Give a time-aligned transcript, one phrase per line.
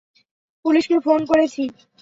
[0.65, 1.63] পুলিশকে ফোন করেছি।